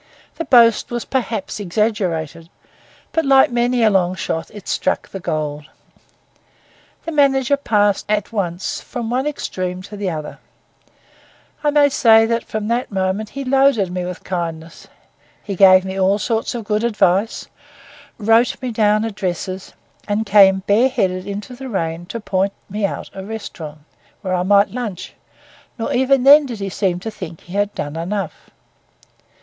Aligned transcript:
The 0.33 0.45
boast 0.45 0.89
was 0.89 1.05
perhaps 1.05 1.59
exaggerated; 1.59 2.49
but 3.11 3.23
like 3.23 3.51
many 3.51 3.83
a 3.83 3.91
long 3.91 4.15
shot, 4.15 4.49
it 4.49 4.67
struck 4.67 5.07
the 5.07 5.19
gold. 5.19 5.65
The 7.05 7.11
manager 7.11 7.55
passed 7.55 8.07
at 8.09 8.31
once 8.31 8.81
from 8.81 9.11
one 9.11 9.27
extreme 9.27 9.83
to 9.83 9.95
the 9.95 10.09
other; 10.09 10.39
I 11.63 11.69
may 11.69 11.87
say 11.89 12.25
that 12.25 12.43
from 12.43 12.67
that 12.67 12.91
moment 12.91 13.29
he 13.29 13.43
loaded 13.43 13.91
me 13.91 14.03
with 14.03 14.23
kindness; 14.23 14.87
he 15.43 15.53
gave 15.55 15.85
me 15.85 15.99
all 15.99 16.17
sorts 16.17 16.55
of 16.55 16.63
good 16.63 16.83
advice, 16.83 17.45
wrote 18.17 18.59
me 18.59 18.71
down 18.71 19.05
addresses, 19.05 19.73
and 20.07 20.25
came 20.25 20.63
bareheaded 20.65 21.27
into 21.27 21.55
the 21.55 21.69
rain 21.69 22.07
to 22.07 22.19
point 22.19 22.53
me 22.71 22.87
out 22.87 23.11
a 23.13 23.23
restaurant, 23.23 23.77
where 24.23 24.33
I 24.33 24.41
might 24.41 24.71
lunch, 24.71 25.13
nor 25.77 25.93
even 25.93 26.23
then 26.23 26.47
did 26.47 26.57
he 26.59 26.69
seem 26.69 26.99
to 27.01 27.11
think 27.11 27.41
that 27.41 27.45
he 27.45 27.53
had 27.53 27.75
done 27.75 27.95
enough. 27.95 28.49